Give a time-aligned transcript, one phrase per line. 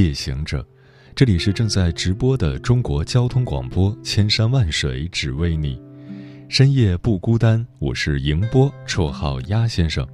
[0.00, 0.66] 夜行者，
[1.14, 5.78] 这里是正在直播的中国交通广播，千山万水只为你，
[6.48, 7.66] 深夜不孤单。
[7.78, 10.06] 我是迎波，绰号鸭先生。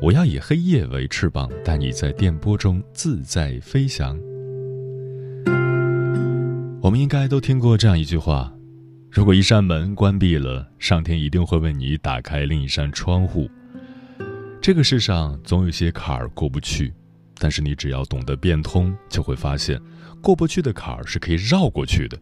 [0.00, 4.18] 我要以黑夜为翅膀，带你在电波中自在飞翔。
[6.80, 8.50] 我们应该都听过这样一句话：
[9.10, 13.50] 如果一扇门关闭了，上天一定会为你打开另一扇窗户。
[14.62, 16.94] 这个世上总有些坎儿过不去，
[17.44, 19.78] 但是你只要懂得变通，就会发现
[20.22, 22.18] 过不去的坎儿是可以绕过去的。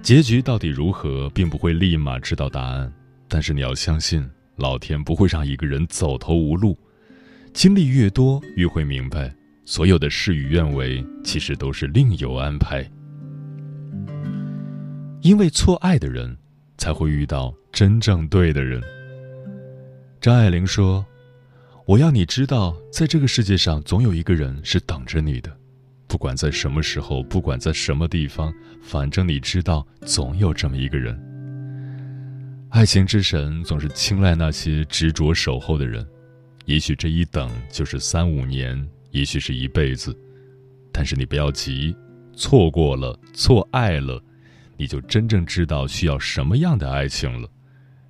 [0.00, 2.92] 结局到底如何，并不会立马知道答案，
[3.26, 4.24] 但是你要相信。
[4.54, 6.78] 老天不会让一个人走投无路，
[7.52, 12.88] 经历越多，越会明白，所有的事与愿违，其实都是另有安排。
[15.20, 16.36] 因为错爱的人，
[16.78, 18.80] 才会遇到真正对的人。
[20.20, 21.04] 张爱玲说
[21.84, 25.50] ：“我要你知道，在这个世界上，总有一个人是等着你的，
[26.06, 31.20] 不管在什么时候，不管在什么地方，反正你知道，总有这么一个人。”
[32.70, 36.06] 爱情之神总是青睐那些执着守候的人，
[36.66, 40.16] 也许这一等就是三五年，也许是一辈子，
[40.92, 41.94] 但是你不要急，
[42.36, 44.22] 错过了，错爱了，
[44.76, 47.48] 你就真正知道需要什么样的爱情了。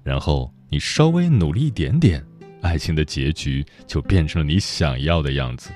[0.03, 2.23] 然后你稍微努力一点点，
[2.63, 5.71] 爱情的结局就变成了你想要的样子。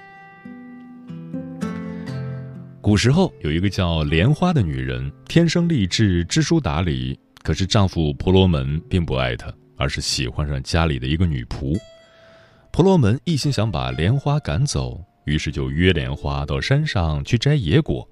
[2.80, 7.18] 古时候有一个叫莲花的女人，天生丽质，知书达理。
[7.42, 11.76] 可是丈夫婆罗门并不爱她，而是喜欢上家里的一个女仆。
[12.72, 18.08] 婆罗门一心想把莲花赶走，于是就约莲花到山上去摘野果。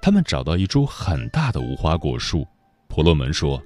[0.00, 2.46] 他们找到一株很大的无花果树，
[2.88, 3.62] 婆罗门说：“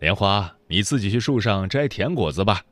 [0.00, 2.62] 莲花，你自己去树上摘甜果子吧。”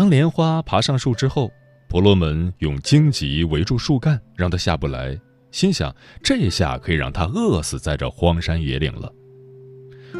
[0.00, 1.52] 当莲花爬上树之后，
[1.86, 5.14] 婆罗门用荆棘围住树干，让它下不来，
[5.50, 9.12] 心想这下可以让它饿死在这荒山野岭了。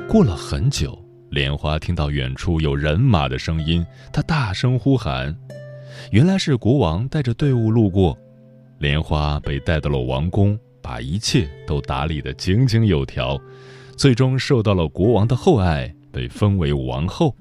[0.06, 3.82] 过了很久，莲花听到远处有人马的声音，
[4.12, 5.34] 她大声呼喊
[6.12, 8.14] ：“原来是国王带着队伍路过。”
[8.80, 13.40] 莲花被带到了王宫，把一切都打理得井井有条，
[13.96, 17.34] 最终受到了国王的厚爱，被封为王后。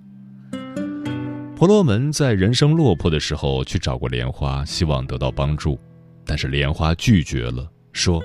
[1.60, 5.78] 婆罗门在人生落魄的时候去找过莲花，希望得到帮助，
[6.26, 8.24] 但是莲花拒绝了，说：“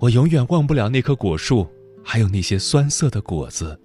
[0.00, 1.68] 我永远忘不了那棵果树。”
[2.02, 3.78] 还有那些酸涩的果子，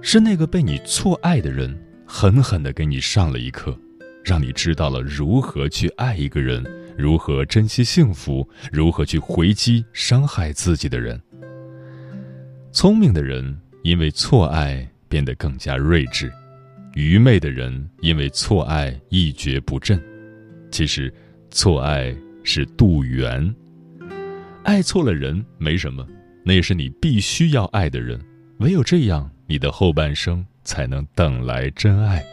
[0.00, 3.78] 是那个被你错爱的人狠狠的给你上了一课，
[4.24, 6.64] 让你知道了如何去爱一个人，
[6.96, 11.20] 如何珍惜幸福，如何去回击伤害自己的人。
[12.72, 16.32] 聪明的人因为错爱变得更加睿智，
[16.94, 20.02] 愚昧的人因为错爱一蹶不振。
[20.70, 21.12] 其实，
[21.50, 23.54] 错爱是渡缘。
[24.64, 26.06] 爱错了人没什么，
[26.44, 28.20] 那也是你必须要爱的人。
[28.58, 32.24] 唯有这样，你的后半生才能等来真爱。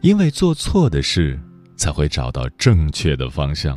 [0.00, 1.38] 因为做错的事，
[1.78, 3.74] 才会找到正确的方向。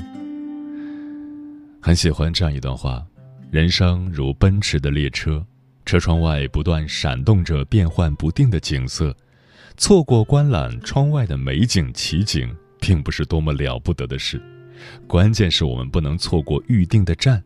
[1.82, 3.02] 很喜欢这样一段话：
[3.50, 5.46] 人生如奔驰的列车，
[5.86, 9.16] 车窗外不断闪动着变幻不定的景色。
[9.78, 14.40] 错过观览窗外的美景奇景，并不是多么了不得的事，
[15.08, 17.42] 关键是我们不能错过预定的站，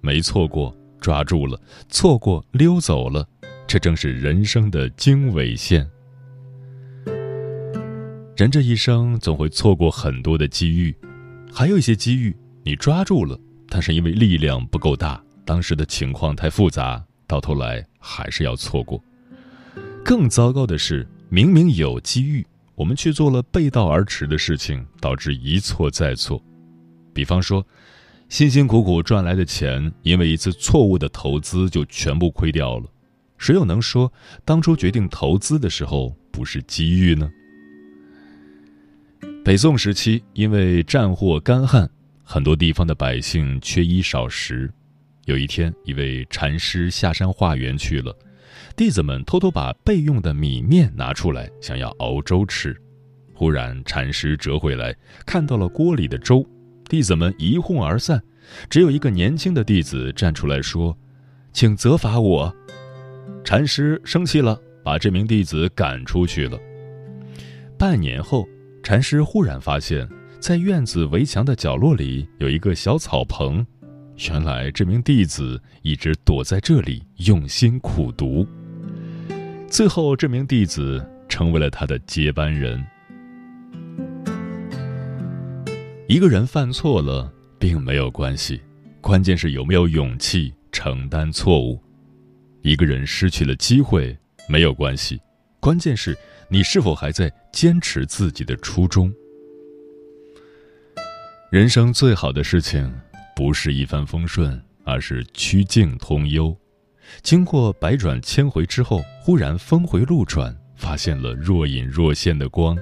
[0.00, 3.28] 没错过抓住了，错过溜走了，
[3.66, 5.88] 这正是人生的经纬线。
[8.36, 10.94] 人这一生总会错过很多的机遇，
[11.50, 19.02] 还有一些机遇你抓住了，但是因为力量不够大，当时的情况太复杂，到头来还是要错过。
[20.04, 21.06] 更糟糕的是。
[21.28, 22.46] 明明有机遇，
[22.76, 26.40] 我们却做了背道而驰的事情，导致一错再错。
[27.12, 27.66] 比方说，
[28.28, 32.86] 辛辛苦苦赚来的钱，因为一次错误的投资就全部亏掉了。
[33.38, 34.12] 谁又能说
[34.44, 37.28] 当初决定投资的时候不是机遇呢？
[39.46, 41.88] 北宋时期，因为战祸干旱，
[42.24, 44.68] 很多地方的百姓缺衣少食。
[45.26, 48.12] 有一天，一位禅师下山化缘去了。
[48.74, 52.76] 弟子们偷偷把备用的米面拿出来，想要熬粥吃。
[53.34, 54.92] 忽然，禅师折回来，
[55.24, 56.44] 看到了锅里的粥，
[56.88, 58.20] 弟子们一哄而散，
[58.68, 60.98] 只有一个年轻的弟子站出来说
[61.54, 62.52] ：“请责罚我。”
[63.46, 66.58] 禅师生气了，把这名弟子赶出去了。
[67.78, 68.44] 半年后，
[68.86, 73.66] 禅师忽然发现，在院子围墙的角落里有一个小草棚，
[74.30, 78.46] 原来这名弟子一直躲在这里用心苦读。
[79.68, 82.80] 最后，这名弟子成为了他的接班人。
[86.06, 87.28] 一个人犯错了，
[87.58, 88.60] 并没有关系，
[89.00, 91.82] 关键是有没有勇气承担错误。
[92.62, 94.16] 一个人失去了机会，
[94.48, 95.20] 没有关系，
[95.58, 96.16] 关键是。
[96.48, 99.12] 你是否还在坚持自己的初衷？
[101.50, 102.92] 人生最好的事情，
[103.34, 106.56] 不是一帆风顺，而是曲径通幽。
[107.22, 112.78] 经过百转千回之后，忽然峰回路转，发现了若隐若现的光。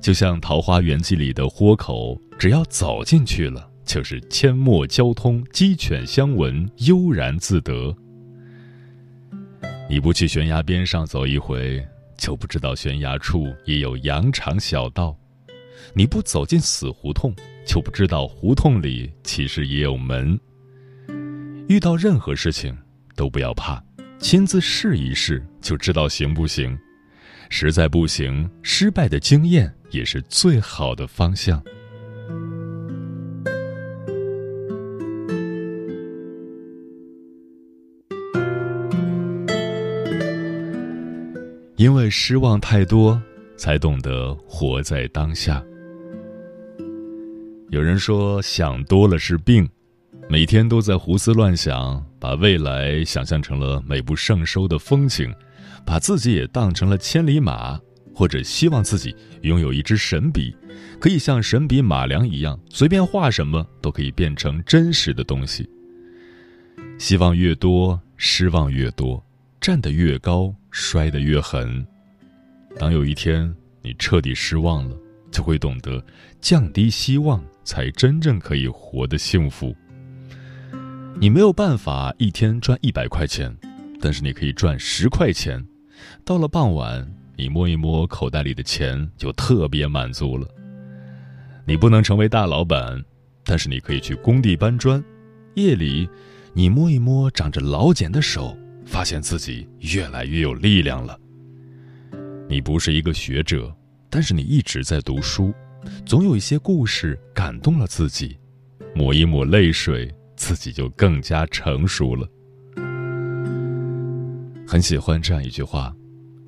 [0.00, 7.94] 就像《桃花源记》里的豁口，只要走进去了，就是阡陌交通，鸡犬相闻，悠然自得。
[9.90, 11.86] 你不去悬崖边上走一回。
[12.20, 15.16] 就不知道悬崖处也有羊肠小道，
[15.94, 17.34] 你不走进死胡同，
[17.66, 20.38] 就不知道胡同里其实也有门。
[21.66, 22.76] 遇到任何事情
[23.16, 23.82] 都不要怕，
[24.18, 26.78] 亲自试一试就知道行不行。
[27.48, 31.60] 实在不行，失败的经验也是最好的方向。
[41.80, 43.18] 因为失望太多，
[43.56, 45.64] 才懂得活在当下。
[47.70, 49.66] 有人说，想多了是病，
[50.28, 55.32] 每天都在胡思乱想，把未来想象成了美不胜收的风景，
[55.86, 57.80] 把自己也当成了千里马，
[58.14, 60.54] 或者希望自己拥有一支神笔，
[61.00, 65.66] 可以像神笔马良一样，随便画什么都可以变成真实的东西。
[66.98, 69.24] 希望越多，失望越多。
[69.60, 71.86] 站得越高，摔得越狠。
[72.78, 74.96] 当有一天你彻底失望了，
[75.30, 76.02] 就会懂得
[76.40, 79.76] 降低希望，才真正可以活得幸福。
[81.20, 83.54] 你没有办法一天赚一百块钱，
[84.00, 85.62] 但是你可以赚十块钱。
[86.24, 87.06] 到了傍晚，
[87.36, 90.48] 你摸一摸口袋里的钱，就特别满足了。
[91.66, 93.04] 你不能成为大老板，
[93.44, 95.04] 但是你可以去工地搬砖。
[95.54, 96.08] 夜里，
[96.54, 98.56] 你摸一摸长着老茧的手。
[98.90, 101.16] 发现自己越来越有力量了。
[102.48, 103.72] 你不是一个学者，
[104.10, 105.54] 但是你一直在读书，
[106.04, 108.36] 总有一些故事感动了自己，
[108.92, 112.28] 抹一抹泪水，自己就更加成熟了。
[114.66, 115.94] 很喜欢这样一句话：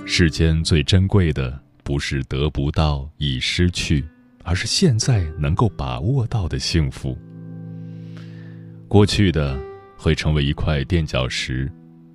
[0.05, 4.05] 世间最珍贵的，不是得不到已失去，
[4.43, 7.17] 而是现在能够把握到的幸福。
[8.89, 9.57] 过去的
[9.97, 11.71] 会成为一块垫脚石。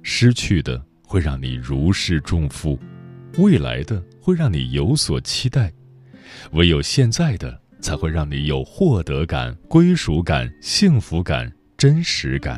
[0.10, 2.80] 失去的会让你如释重负，
[3.40, 5.70] 未来的会让你有所期待，
[6.54, 12.58] 唯有现在的才会让你有获得感、归属感、幸福感、真实感。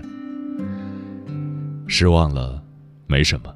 [1.87, 2.63] 失望了，
[3.07, 3.51] 没什么，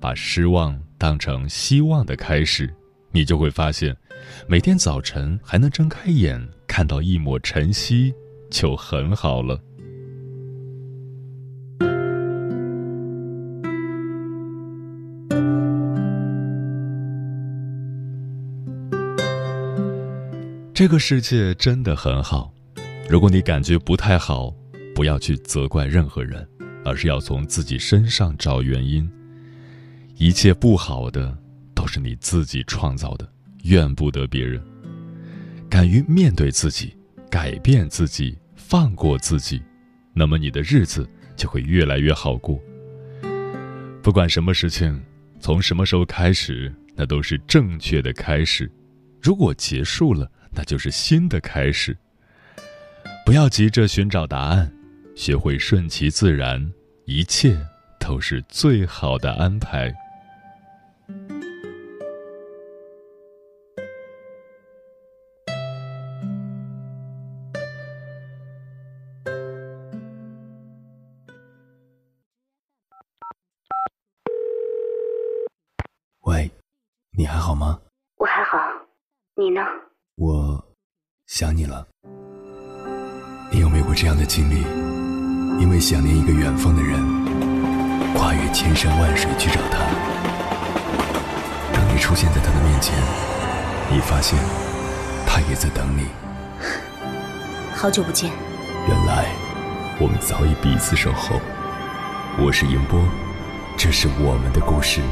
[0.00, 2.68] 把失望当成希望的开始，
[3.12, 3.96] 你就会发现，
[4.48, 8.12] 每天早晨还能睁开眼看到一抹晨曦，
[8.50, 9.56] 就很好了。
[20.76, 22.52] 这个世界真的很好，
[23.08, 24.54] 如果你感觉不太好，
[24.94, 26.46] 不要去责怪任何人，
[26.84, 29.10] 而是要从自己身上找原因。
[30.18, 31.34] 一切不好的
[31.74, 33.26] 都是你自己创造的，
[33.62, 34.62] 怨不得别人。
[35.70, 36.94] 敢于面对自己，
[37.30, 39.62] 改变自己，放过自己，
[40.12, 42.60] 那么你的日子就会越来越好过。
[44.02, 45.02] 不管什么事情，
[45.40, 48.70] 从什么时候开始，那都是正确的开始。
[49.22, 51.96] 如果结束了，那就是新的开始。
[53.24, 54.72] 不要急着寻找答案，
[55.14, 56.72] 学会顺其自然，
[57.04, 57.56] 一切
[58.00, 59.94] 都是最好的安排。
[76.22, 76.50] 喂，
[77.16, 77.80] 你还好吗？
[78.16, 78.58] 我还好，
[79.36, 79.60] 你呢？
[80.16, 80.45] 我
[81.36, 81.86] 想你了。
[83.50, 84.62] 你有没有过这样的经历？
[85.60, 86.98] 因为想念一个远方的人，
[88.14, 89.80] 跨越越千山万水去找他。
[91.74, 92.94] 当你出现在他的面前，
[93.92, 94.38] 你发现
[95.26, 96.06] 他也在等你。
[97.74, 98.30] 好久不见。
[98.88, 99.26] 原来
[100.00, 101.38] 我们早已彼此守候。
[102.38, 102.98] 我是迎波，
[103.76, 105.02] 这是我们的故事。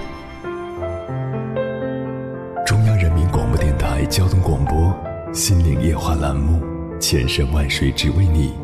[5.34, 6.62] 心灵夜话》栏目，
[7.00, 8.54] 千山万水只为你。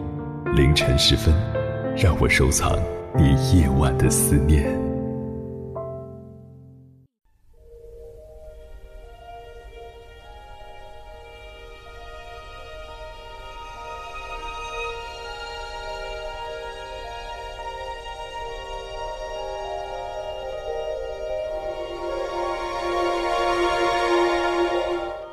[0.55, 1.35] 凌晨时分，
[1.97, 2.79] 让我收藏
[3.19, 4.90] 你夜晚的思念。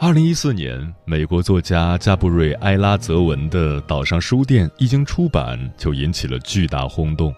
[0.08, 7.36] 二零一四年，美国作家加布瑞埃拉泽文的《岛上书店》一经出版，就引起了巨大轰动。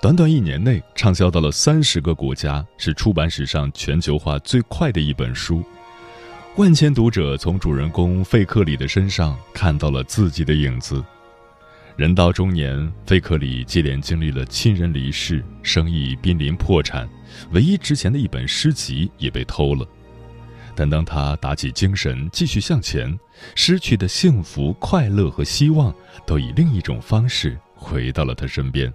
[0.00, 5.62] 短短一年内，畅销到了三十个国家，是出版史上全球化最快的一本书。
[6.56, 11.04] 万千读者从主人公费克里的身上看到了自己的影子。
[11.94, 17.06] 人到中年，费克里接连经历了亲人离世、生意濒临破产，
[17.50, 19.86] 唯一值钱的一本诗集也被偷了。
[20.78, 23.18] 但当他打起精神继续向前，
[23.56, 25.92] 失去的幸福、快乐和希望，
[26.24, 28.92] 都以另一种方式回到了他身边。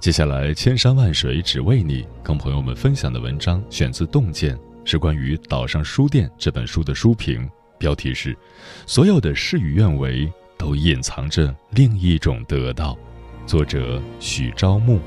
[0.00, 8.36] 接下来，千山万水只为你，跟朋友们分享的文章选自《洞见》，是关于《岛上书店》这本书的书评，标题是
[8.86, 10.28] “所有的事与愿违，
[10.58, 12.98] 都隐藏着另一种得到”，
[13.46, 14.98] 作者许朝暮。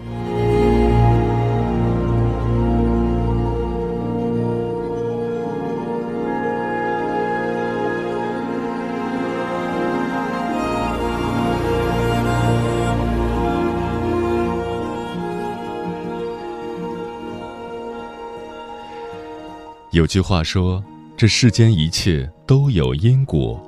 [19.94, 20.84] 有句话说
[21.16, 23.62] ：“这世间一切都有因果。”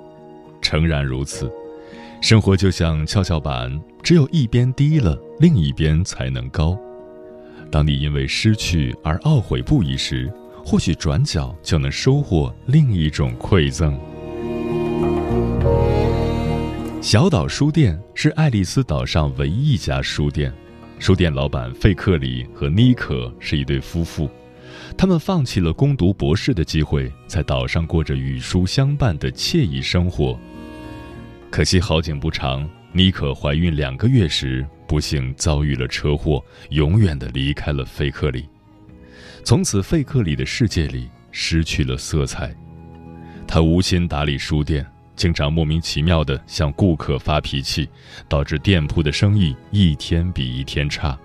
[0.59, 1.51] 诚然如此，
[2.19, 6.75] 生活就像跷跷板，只有一边低了，另一边才能高。
[7.71, 10.27] 当你因为失去而懊悔不已时，
[10.65, 13.95] 或许转角就能收获另一种馈赠。
[17.03, 20.51] 小岛书店是爱丽丝岛上唯一一家书店，
[20.97, 24.27] 书店老板费克里和妮可是一对夫妇。
[24.97, 30.39] 他们放弃了攻读博士的机会，在岛上过着与书相伴的惬意生活。
[31.51, 38.47] 可惜好景不长，妮可怀孕两个月时，不幸遭遇了车祸，永远的离开了费克里。
[39.43, 42.55] 从此，费克里的世界里失去了色彩。
[43.45, 44.85] 他无心打理书店，
[45.15, 47.87] 经常莫名其妙的向顾客发脾气，
[48.29, 51.17] 导致店铺的生意一天比一天差。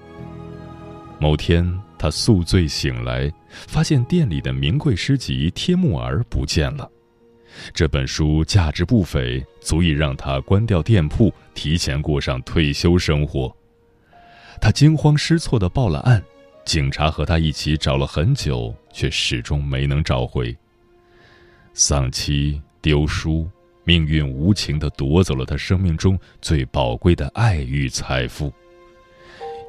[1.21, 1.67] 某天。
[2.01, 6.91] 他宿醉醒来，发现店里的名贵诗集《贴木儿》不见了。
[7.75, 13.55] 这本书价值不菲，足以让他关掉店铺，提前过上退休生活。
[14.63, 16.25] 他惊慌失措地报了案，
[16.65, 20.57] 警察和他一起找了很久，却始终没能找回。
[21.75, 23.47] 丧妻丢书，
[23.85, 28.51] 命运无情地夺走了他生命中最宝贵的爱与财富。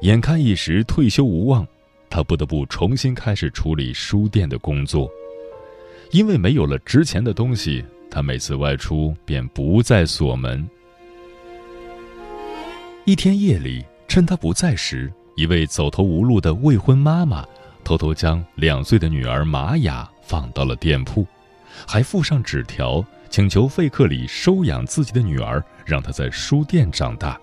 [0.00, 1.68] 眼看一时退休无望。
[2.14, 5.10] 他不得不重新开始处理书店的工作，
[6.10, 10.68] 因为没有了值钱的东西，他每次外出便不再锁门。
[13.06, 17.46] 一天夜里，趁他不在时，一位走投无路的未婚妈妈
[17.82, 21.26] 偷偷将两岁的女儿玛雅放到了店铺，
[21.86, 27.40] 还附上纸条，请求费克里收养自己的女儿，让她在书店长大。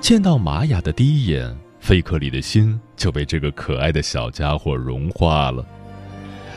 [0.00, 1.54] 见到玛雅的第一眼。
[1.86, 5.64] 费克里的心就被这个可爱的小家伙融化了。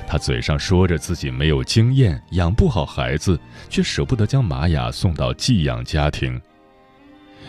[0.08, 6.42] 他嘴上说着自己没有经验，养不好孩子，却舍不得将玛雅送到寄养家庭。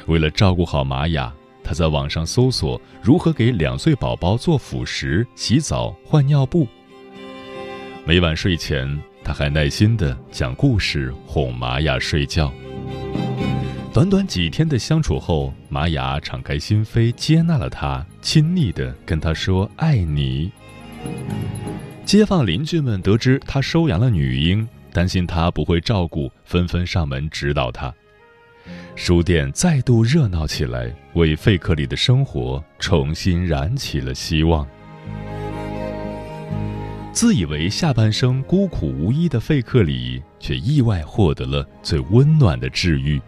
[0.09, 1.33] 为了照顾好玛雅，
[1.65, 6.69] 他在网上搜索如何给两岁宝宝做辅食、洗澡、换尿布。
[8.05, 12.53] 每晚睡前，他还耐心地讲故事哄玛雅睡觉。
[13.93, 20.53] 短短几天的相处后，玛雅敞开心扉，接纳了他，亲昵地跟他说“爱你”。
[22.07, 27.93] 街坊邻居们得知他收养了女婴，担心他不会照顾，纷纷上门指导他。
[28.95, 34.65] 书店再度热闹起来，为费克里的生活重新燃起了希望。
[37.13, 43.21] 自以为下半生孤苦无依的费克里，却意外获得了最温暖的治愈。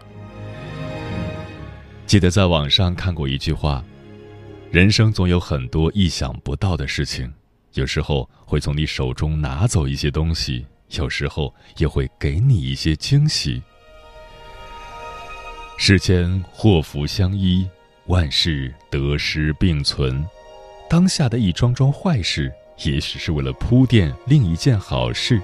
[2.05, 3.83] 记得在网上看过一句话
[4.71, 7.31] ：“人生总有很多意想不到的事情，
[7.73, 13.61] 有时候会从你手中拿走一些东西，有时候也会给你一些惊喜。
[15.77, 17.67] 世间祸福相依，
[18.05, 20.23] 万事得失并存。
[20.87, 25.41] 当下的一桩桩坏事，也许是为了铺垫另一件好事。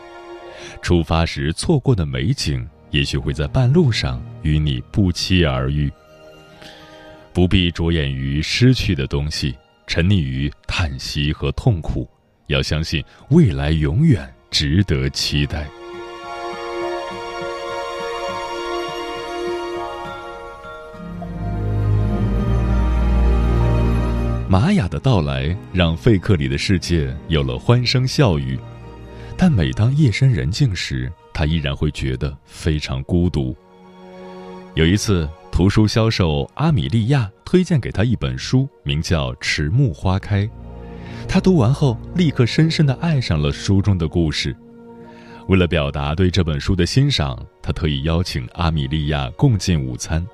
[0.81, 5.91] 出发时错过的美景，也许会在半路上与你不期而遇。
[7.39, 9.55] 不必着眼于失去的东西，
[9.87, 12.05] 沉溺于叹息和痛苦，
[12.47, 15.65] 要相信未来永远值得期待。
[24.49, 28.59] 玛雅的到来让费克里的世界有了欢声笑语，
[29.37, 33.55] 但每当夜深人静时，他依然会觉得非常孤独。
[34.75, 40.43] 有一次，图书销售阿米莉亚推荐给他一本书，名叫《迟暮花开》。
[41.27, 44.55] 他读完后，立刻深深地爱上了书中的故事。
[45.47, 50.25] 为了表达对这本书的欣赏，他特意邀请阿米莉亚共进午餐。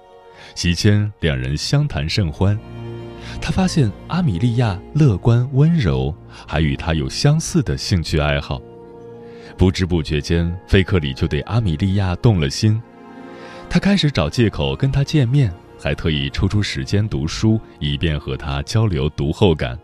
[0.54, 2.60] 席间，两人相谈甚欢。
[3.42, 6.14] 他发现阿米莉亚乐观温柔，
[6.46, 8.62] 还与他有相似的兴趣爱好。
[9.58, 12.80] 不知不觉间，菲克里就对阿米莉亚动了心。
[13.76, 19.78] 他开始找借口跟她见面，还特意抽出时间读书，以便和她交流读后感。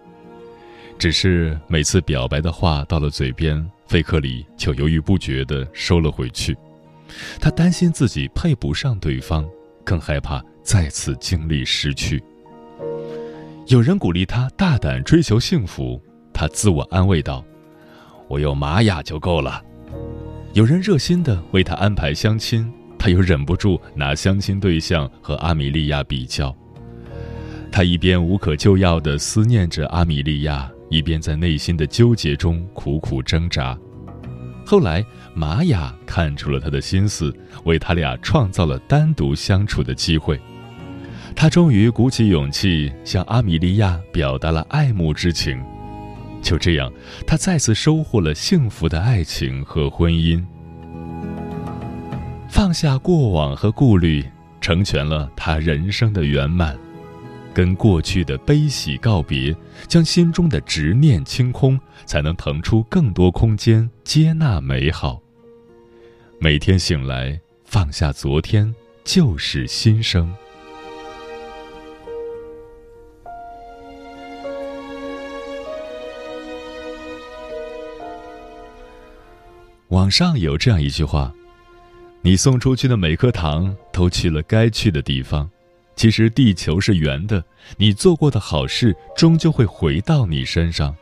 [0.98, 6.58] 只是每次表白的话到了嘴边，费克里就犹豫不决地收了回去。
[7.42, 9.46] 他担心自己配不上对方，
[9.84, 12.24] 更害怕再次经历失去。
[13.68, 16.02] 有人鼓励他大胆追求幸福，
[16.34, 17.44] 他自我安慰道
[18.30, 19.62] ：“我有玛雅就够了。”
[20.56, 22.72] 有人热心地为他安排相亲，
[23.02, 26.56] 他又忍不住拿相亲对象和阿米莉亚比较。
[27.72, 33.76] 他一边无可救药地思念着阿米莉亚，一边在内心的纠结中苦苦挣扎。
[34.64, 40.40] 后来，玛雅看出了他的心思，为他俩创造了单独相处的机会。
[41.36, 45.60] 他终于鼓起勇气向阿米莉亚表达了爱慕之情，
[46.44, 46.94] 就这样，
[47.26, 50.46] 他再次收获了幸福的爱情和婚姻。
[52.52, 54.22] 放下过往和顾虑，
[54.60, 56.78] 成全了他人生的圆满。
[57.54, 59.56] 跟过去的悲喜告别，
[59.88, 65.22] 将心中的执念清空，才能腾出更多空间接纳美好。
[66.40, 70.30] 每天醒来，放下昨天，就是新生。
[79.88, 81.34] 网上有这样一句话
[82.24, 85.50] ：“你送出去的每颗糖都去了该去的地方。
[85.96, 87.44] 其实地球是圆的，
[87.78, 90.96] 你做过的好事终究会回到你身上。”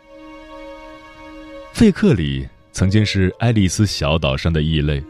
[1.72, 5.02] 费克里曾经是爱丽丝小岛上的异类，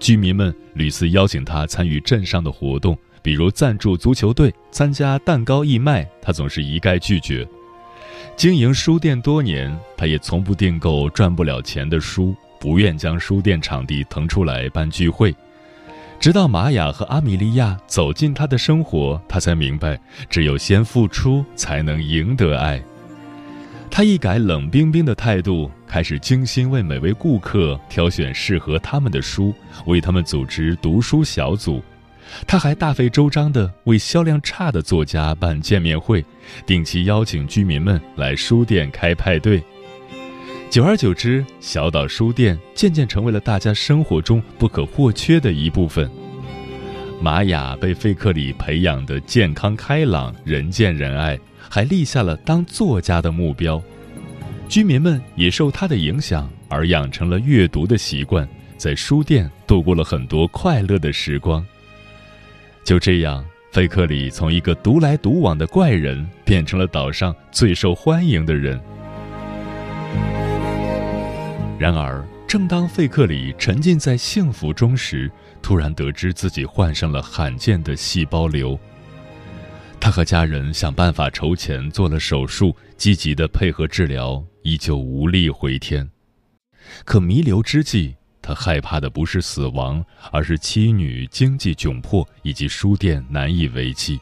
[0.00, 7.46] 居民们屡次邀请他参与镇上的活动，比如赞助足球队、参加蛋糕义卖，他总是一概拒绝。
[8.36, 12.34] 经营书店多年，他也从不订购赚不了钱的书。
[12.58, 15.32] 不愿将书店场地腾出来办聚会，
[16.26, 19.96] 直到玛雅和阿米莉亚走进他的生活，他才明白，
[20.28, 22.82] 只有先付出，才能赢得爱。
[23.88, 31.80] 他一改冷冰冰的态度，开始精心为每位顾客挑选适合他们的书，为他们组织读书小组。
[32.44, 36.24] 他还大费周章地为销量差的作家办见面会，
[36.66, 39.62] 定期邀请居民们来书店开派对。
[40.76, 46.06] 久而久之，小岛书店渐渐成为了大家生活中不可或缺的一部分。
[47.18, 53.82] 玛雅被费克里培养的健康开朗、人见人爱，还立下了当作家的目标。
[54.68, 61.64] 居民们也受他的影响而养成了阅读的习惯，在书店度过了很多快乐的时光。
[62.84, 68.78] 就这样，费克里从一个独来独往的怪人，变成了岛上最受欢迎的人。
[71.78, 78.78] 然而，正当费克里沉浸在幸福中时，突然得知自己患上了罕见的细胞瘤。
[80.00, 86.08] 他和家人想办法筹钱做了手术，积极的配合治疗，依旧无力回天。
[87.04, 94.18] 可弥留之际，他害怕的不是死亡，而是妻女经济窘迫以及书店难以为继。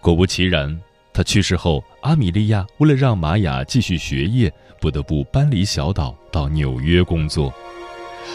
[0.00, 0.80] 果不其然。
[1.14, 4.50] 他去世后，阿米莉亚为了让玛雅继续学业，
[4.80, 7.52] 不得不搬离小岛到纽约工作。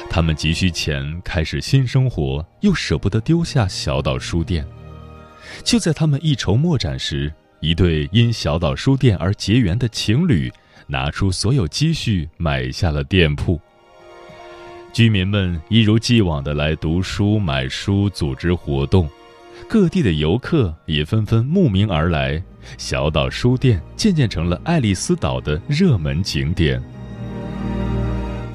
[0.09, 4.65] 他们急需钱开始新生活，又舍不得丢下小岛书店。
[5.63, 10.51] 就在他们一筹莫展时，一对因小岛书店而结缘的情侣，
[10.85, 13.59] 拿出所有积蓄买下了店铺。
[14.93, 19.09] 居民们一如既往的来读书、买书、组织活动，
[19.67, 22.41] 各地的游客也纷纷慕名而来。
[22.77, 26.81] 小岛书店渐渐成了爱丽丝岛的热门景点。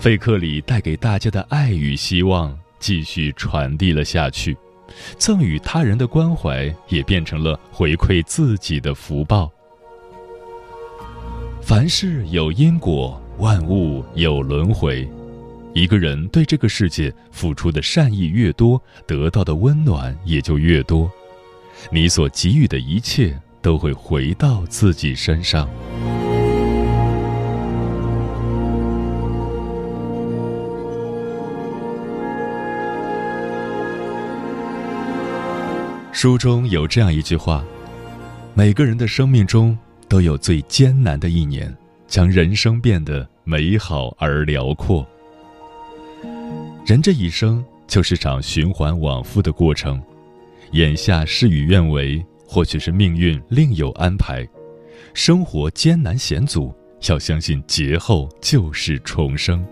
[0.03, 4.57] 费克里带给大家的爱与希望继续传递了下去，
[5.17, 9.49] 赠予他人的关怀也变成了回馈自己的福报。
[11.61, 15.09] 凡事有因果，万物有轮回。
[15.73, 21.09] 一个人对这个世界付出的善意越多，得到的温暖也就越多。
[21.93, 23.41] 你所给予的一切。
[23.63, 25.71] 都会回到自己身上。
[36.23, 37.65] 书中有这样一句话：
[38.55, 39.77] 每个人的生命中
[40.09, 45.05] 都有最艰难的一年，将人生变得美好而辽阔。
[46.87, 50.01] 人这一生就是场循环往复的过程，
[50.71, 52.25] 眼下事与愿违。
[52.47, 54.49] 或许是命运另有安排，
[55.15, 56.73] 生活艰难险阻，
[57.09, 59.67] 要相信劫后就是重生。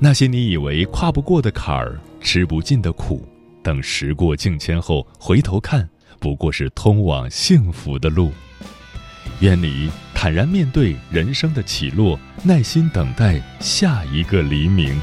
[0.00, 3.22] 那些你以为跨不过的坎儿，吃不尽的苦，
[3.66, 5.88] 等时过境迁后回头看，
[6.20, 8.30] 不过是通往幸福的路。
[9.40, 14.96] 愿你坦然面对人生的起落，耐心等待下一个黎明。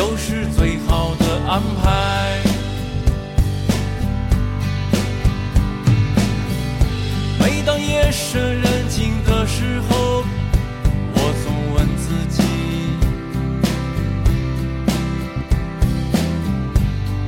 [0.00, 2.40] 都是最好的安排。
[7.38, 10.24] 每当夜深人静的时候，
[11.12, 12.42] 我总问自己：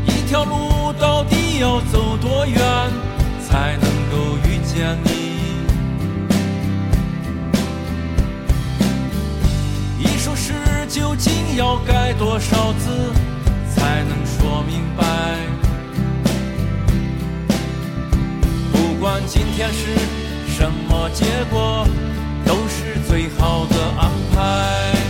[0.07, 1.59] 一条路到底？
[1.61, 2.59] 要走多远
[11.12, 13.12] 究竟要改多少字
[13.68, 15.05] 才能说明白？
[18.72, 19.94] 不管今天是
[20.57, 21.87] 什么结果，
[22.46, 25.02] 都是最好的安排。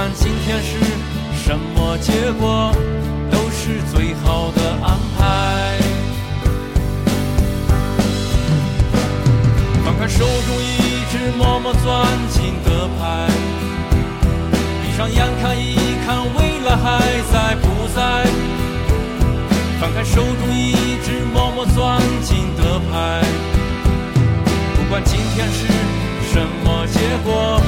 [0.00, 0.78] 管今天是
[1.44, 2.72] 什么结果，
[3.30, 5.76] 都是最好的安排。
[9.84, 13.28] 翻开手中一直默默攥紧的牌，
[14.80, 16.98] 闭上眼看一看未来还
[17.30, 18.24] 在不在？
[19.78, 23.22] 翻开手中一直默默攥紧的牌，
[24.78, 25.66] 不管今天是
[26.32, 27.60] 什么结果。